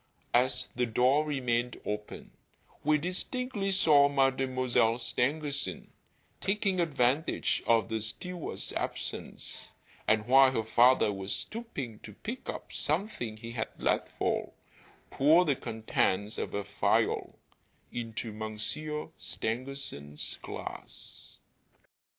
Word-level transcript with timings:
As 0.33 0.67
the 0.75 0.87
door 0.87 1.23
remained 1.23 1.79
open, 1.85 2.31
we 2.83 2.97
distinctly 2.97 3.71
saw 3.71 4.09
Mademoiselle 4.09 4.97
Stangerson, 4.97 5.91
taking 6.39 6.79
advantage 6.79 7.61
of 7.67 7.87
the 7.87 8.01
steward's 8.01 8.73
absence, 8.73 9.73
and 10.07 10.25
while 10.25 10.49
her 10.53 10.63
father 10.63 11.13
was 11.13 11.35
stooping 11.35 11.99
to 11.99 12.13
pick 12.15 12.49
up 12.49 12.73
something 12.73 13.37
he 13.37 13.51
had 13.51 13.69
let 13.77 14.09
fall, 14.17 14.55
pour 15.11 15.45
the 15.45 15.55
contents 15.55 16.39
of 16.39 16.55
a 16.55 16.63
phial 16.63 17.37
into 17.91 18.33
Monsieur 18.33 19.09
Stangerson's 19.19 20.39
glass. 20.41 21.37